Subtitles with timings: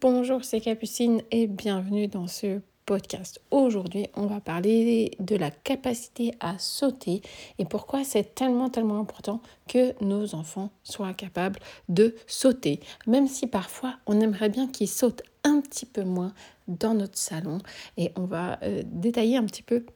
[0.00, 3.40] Bonjour, c'est Capucine et bienvenue dans ce podcast.
[3.50, 7.22] Aujourd'hui, on va parler de la capacité à sauter
[7.58, 12.80] et pourquoi c'est tellement, tellement important que nos enfants soient capables de sauter.
[13.06, 16.34] Même si parfois, on aimerait bien qu'ils sautent un petit peu moins
[16.68, 17.58] dans notre salon
[17.96, 19.86] et on va euh, détailler un petit peu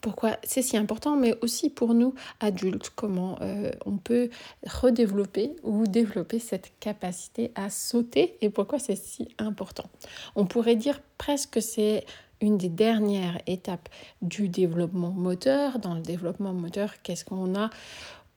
[0.00, 0.36] pourquoi?
[0.44, 4.30] C'est si important, mais aussi pour nous adultes, comment euh, on peut
[4.66, 9.88] redévelopper ou développer cette capacité à sauter et pourquoi c'est si important.
[10.36, 12.04] On pourrait dire presque que c'est
[12.40, 13.88] une des dernières étapes
[14.22, 15.78] du développement moteur.
[15.78, 17.70] Dans le développement moteur, qu'est-ce qu'on a?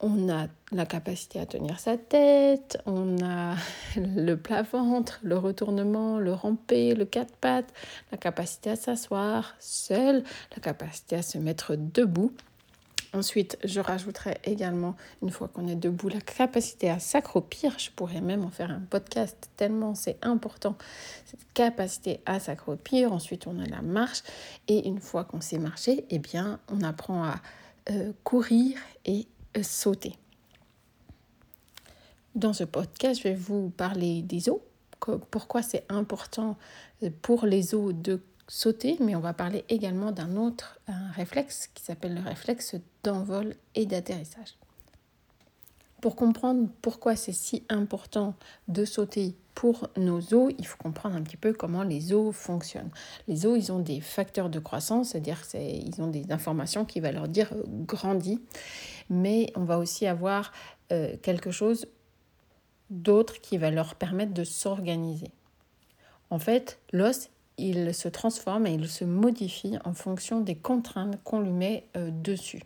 [0.02, 3.56] On a la capacité à tenir sa tête, on a
[3.96, 7.72] le plat-ventre, le retournement, le ramper, le quatre pattes,
[8.12, 10.24] la capacité à s'asseoir seul,
[10.56, 12.32] la capacité à se mettre debout.
[13.14, 17.78] Ensuite, je rajouterai également, une fois qu'on est debout, la capacité à s'accroupir.
[17.78, 20.78] Je pourrais même en faire un podcast tellement c'est important,
[21.26, 23.12] cette capacité à s'accroupir.
[23.12, 24.24] Ensuite, on a la marche.
[24.70, 27.36] Et une fois qu'on sait marcher, eh bien, on apprend à
[27.90, 29.28] euh, courir et
[29.62, 30.16] sauter.
[32.36, 34.60] Dans ce podcast, je vais vous parler des os,
[35.32, 36.58] pourquoi c'est important
[37.22, 40.80] pour les os de sauter, mais on va parler également d'un autre
[41.16, 44.56] réflexe qui s'appelle le réflexe d'envol et d'atterrissage.
[46.02, 48.36] Pour comprendre pourquoi c'est si important
[48.68, 52.92] de sauter pour nos os, il faut comprendre un petit peu comment les os fonctionnent.
[53.28, 57.12] Les os, ils ont des facteurs de croissance, c'est-à-dire qu'ils ont des informations qui vont
[57.12, 58.36] leur dire euh,
[59.10, 60.52] mais on va aussi avoir
[60.92, 61.88] euh, quelque chose
[62.90, 65.32] d'autre qui va leur permettre de s'organiser.
[66.30, 71.42] En fait, l'os, il se transforme et il se modifie en fonction des contraintes qu'on
[71.42, 72.64] lui met euh, dessus.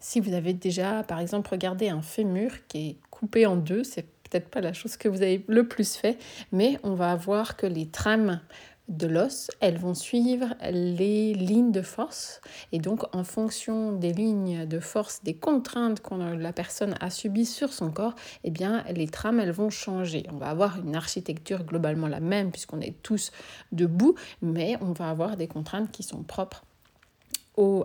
[0.00, 4.06] Si vous avez déjà, par exemple, regardé un fémur qui est coupé en deux, c'est
[4.28, 6.18] peut-être pas la chose que vous avez le plus fait,
[6.52, 8.40] mais on va voir que les trames
[8.88, 12.40] de l'os, elles vont suivre les lignes de force.
[12.72, 17.44] Et donc, en fonction des lignes de force, des contraintes que la personne a subies
[17.44, 20.24] sur son corps, eh bien, les trames, elles vont changer.
[20.32, 23.30] On va avoir une architecture globalement la même, puisqu'on est tous
[23.72, 26.64] debout, mais on va avoir des contraintes qui sont propres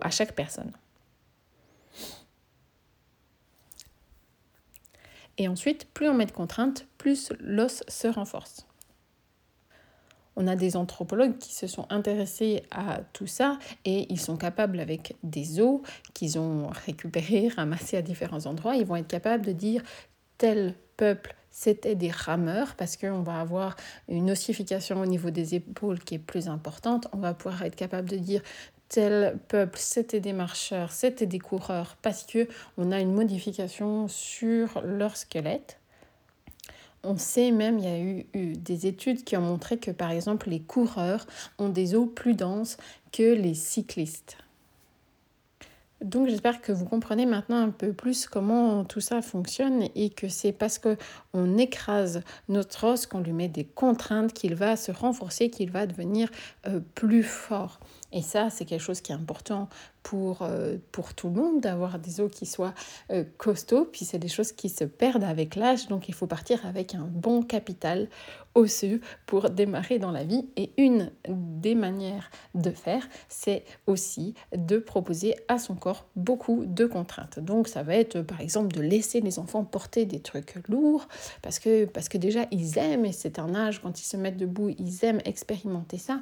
[0.00, 0.70] à chaque personne.
[5.38, 8.66] Et ensuite, plus on met de contraintes, plus l'os se renforce.
[10.36, 14.80] On a des anthropologues qui se sont intéressés à tout ça et ils sont capables,
[14.80, 15.80] avec des os
[16.12, 19.82] qu'ils ont récupérés, ramassés à différents endroits, ils vont être capables de dire
[20.38, 23.76] tel peuple c'était des rameurs parce qu'on va avoir
[24.08, 27.06] une ossification au niveau des épaules qui est plus importante.
[27.12, 28.42] On va pouvoir être capable de dire
[28.88, 34.82] tel peuple, c'était des marcheurs, c'était des coureurs, parce que on a une modification sur
[34.82, 35.78] leur squelette.
[37.02, 40.10] On sait même, il y a eu, eu, des études qui ont montré que par
[40.10, 41.26] exemple les coureurs
[41.58, 42.78] ont des os plus denses
[43.12, 44.38] que les cyclistes.
[46.04, 50.28] Donc j'espère que vous comprenez maintenant un peu plus comment tout ça fonctionne et que
[50.28, 52.20] c'est parce qu'on écrase
[52.50, 56.28] notre os qu'on lui met des contraintes qu'il va se renforcer, qu'il va devenir
[56.66, 57.80] euh, plus fort.
[58.12, 59.70] Et ça, c'est quelque chose qui est important
[60.04, 62.74] pour, euh, pour tout le monde, d'avoir des os qui soient
[63.10, 63.86] euh, costauds.
[63.86, 67.08] Puis c'est des choses qui se perdent avec l'âge, donc il faut partir avec un
[67.10, 68.08] bon capital
[68.54, 70.46] osseux pour démarrer dans la vie.
[70.56, 76.84] Et une des manières de faire, c'est aussi de proposer à son corps beaucoup de
[76.86, 77.40] contraintes.
[77.40, 81.08] Donc ça va être par exemple de laisser les enfants porter des trucs lourds,
[81.42, 84.36] parce que, parce que déjà ils aiment, et c'est un âge quand ils se mettent
[84.36, 86.20] debout, ils aiment expérimenter ça.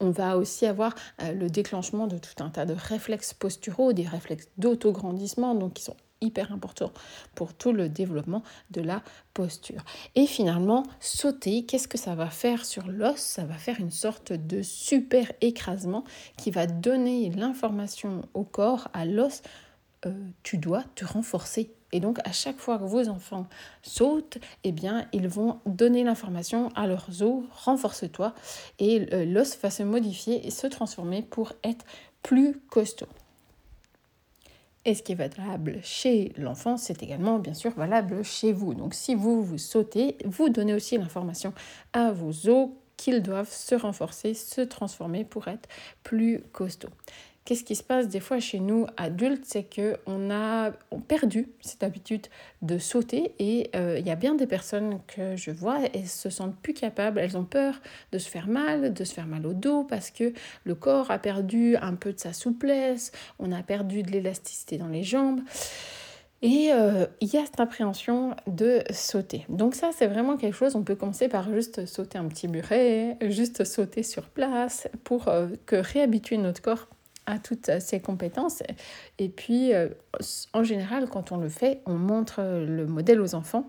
[0.00, 4.06] On va aussi avoir euh, le déclenchement de tout un tas de réflexes posturaux, des
[4.06, 6.92] réflexes d'autograndissement, donc qui sont hyper importants
[7.34, 9.02] pour tout le développement de la
[9.34, 9.84] posture.
[10.14, 13.16] Et finalement, sauter, qu'est-ce que ça va faire sur l'os?
[13.16, 16.04] Ça va faire une sorte de super écrasement
[16.38, 19.42] qui va donner l'information au corps, à l'os,
[20.06, 23.46] euh, tu dois te renforcer et donc, à chaque fois que vos enfants
[23.82, 28.34] sautent, eh bien, ils vont donner l'information à leurs os, renforce-toi,
[28.78, 31.84] et euh, l'os va se modifier et se transformer pour être
[32.22, 33.08] plus costaud.
[34.84, 38.74] Et ce qui est valable chez l'enfant, c'est également bien sûr valable chez vous.
[38.74, 41.52] Donc si vous vous sautez, vous donnez aussi l'information
[41.92, 45.68] à vos os qu'ils doivent se renforcer, se transformer pour être
[46.02, 46.88] plus costauds.
[47.44, 50.70] Qu'est-ce qui se passe des fois chez nous adultes C'est qu'on a
[51.08, 52.28] perdu cette habitude
[52.62, 56.30] de sauter et euh, il y a bien des personnes que je vois, elles se
[56.30, 57.80] sentent plus capables, elles ont peur
[58.12, 61.18] de se faire mal, de se faire mal au dos parce que le corps a
[61.18, 63.10] perdu un peu de sa souplesse,
[63.40, 65.40] on a perdu de l'élasticité dans les jambes.
[66.42, 69.46] Et euh, il y a cette appréhension de sauter.
[69.48, 73.16] Donc ça, c'est vraiment quelque chose, on peut commencer par juste sauter un petit muret,
[73.20, 76.88] juste sauter sur place pour euh, que réhabituer notre corps
[77.32, 78.62] à toutes ces compétences.
[79.18, 79.88] Et puis, euh,
[80.52, 83.68] en général, quand on le fait, on montre le modèle aux enfants.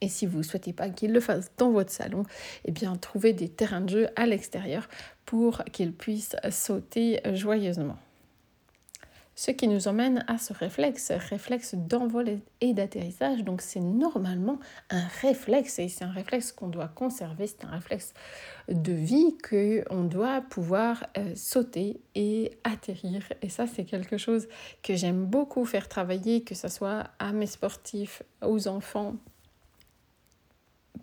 [0.00, 2.22] Et si vous ne souhaitez pas qu'ils le fassent dans votre salon,
[2.64, 4.88] eh bien, trouvez des terrains de jeu à l'extérieur
[5.24, 7.96] pour qu'ils puissent sauter joyeusement.
[9.40, 13.44] Ce qui nous emmène à ce réflexe, réflexe d'envol et d'atterrissage.
[13.44, 14.58] Donc c'est normalement
[14.90, 18.14] un réflexe et c'est un réflexe qu'on doit conserver, c'est un réflexe
[18.68, 23.22] de vie qu'on doit pouvoir euh, sauter et atterrir.
[23.40, 24.48] Et ça c'est quelque chose
[24.82, 29.14] que j'aime beaucoup faire travailler, que ce soit à mes sportifs, aux enfants,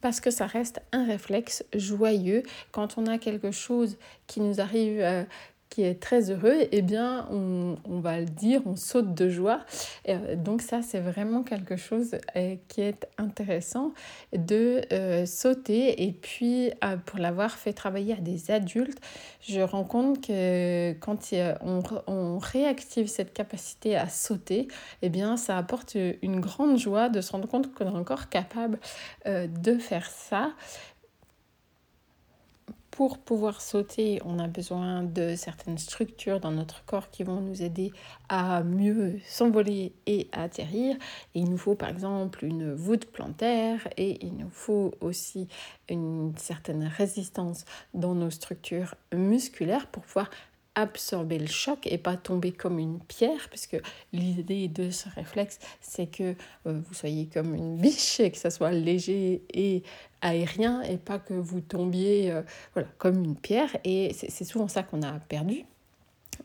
[0.01, 2.43] parce que ça reste un réflexe joyeux.
[2.71, 3.97] Quand on a quelque chose
[4.27, 5.23] qui nous arrive, euh,
[5.75, 9.59] qui est très heureux, eh bien, on, va le dire, on saute de joie.
[10.07, 13.91] Euh, donc ça, c'est vraiment quelque chose euh, qui est intéressant
[14.31, 16.05] de euh, sauter.
[16.05, 16.71] Et puis,
[17.05, 18.99] pour l'avoir fait travailler à des adultes,
[19.41, 21.19] je rends compte que quand
[21.59, 24.69] on, on réactive cette capacité à sauter,
[25.01, 28.79] eh bien, ça apporte une grande joie de se rendre compte qu'on est encore capable
[29.25, 30.53] de faire ça.
[32.95, 37.61] Pour pouvoir sauter, on a besoin de certaines structures dans notre corps qui vont nous
[37.61, 37.91] aider
[38.29, 40.95] à mieux s'envoler et à atterrir.
[41.33, 45.49] il nous faut par exemple une voûte plantaire et il nous faut aussi
[45.89, 50.29] une certaine résistance dans nos structures musculaires pour pouvoir
[50.75, 53.77] absorber le choc et pas tomber comme une pierre, puisque
[54.13, 56.35] l'idée de ce réflexe, c'est que
[56.67, 59.83] euh, vous soyez comme une biche et que ça soit léger et
[60.21, 62.41] aérien et pas que vous tombiez euh,
[62.73, 63.75] voilà, comme une pierre.
[63.83, 65.65] Et c'est souvent ça qu'on a perdu.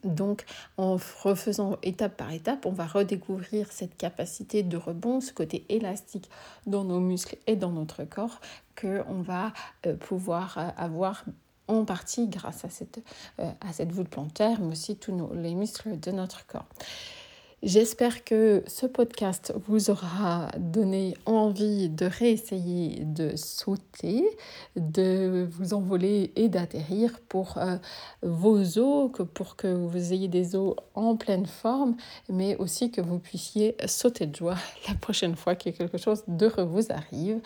[0.04, 0.44] Donc,
[0.76, 6.30] en refaisant étape par étape, on va redécouvrir cette capacité de rebond, ce côté élastique
[6.66, 8.40] dans nos muscles et dans notre corps
[8.76, 9.52] que on va
[9.86, 11.24] euh, pouvoir avoir
[11.70, 13.02] en partie grâce à cette,
[13.38, 16.68] euh, à voûte plantaire, mais aussi tous les muscles de notre corps.
[17.62, 24.24] J'espère que ce podcast vous aura donné envie de réessayer de sauter,
[24.76, 27.76] de vous envoler et d'atterrir pour euh,
[28.22, 31.96] vos os, que pour que vous ayez des os en pleine forme,
[32.30, 34.56] mais aussi que vous puissiez sauter de joie
[34.88, 37.42] la prochaine fois que quelque chose d'heureux vous arrive.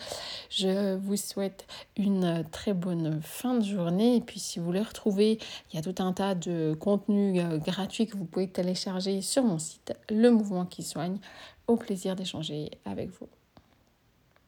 [0.49, 1.67] Je vous souhaite
[1.97, 5.39] une très bonne fin de journée et puis si vous voulez retrouver,
[5.73, 9.43] il y a tout un tas de contenus euh, gratuits que vous pouvez télécharger sur
[9.43, 11.19] mon site le mouvement qui soigne.
[11.67, 13.27] Au plaisir d'échanger avec vous.